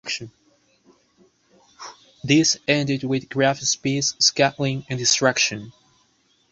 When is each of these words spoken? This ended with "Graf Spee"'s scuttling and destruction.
This 2.23 2.57
ended 2.67 3.03
with 3.03 3.29
"Graf 3.29 3.59
Spee"'s 3.59 4.15
scuttling 4.17 4.83
and 4.89 4.97
destruction. 4.97 5.73